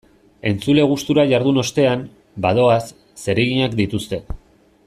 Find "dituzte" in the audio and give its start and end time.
3.83-4.25